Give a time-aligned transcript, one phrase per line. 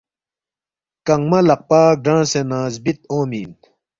[1.05, 3.51] کنگمہ لقپہ گرانگسے نہ زبید اونگمی اِن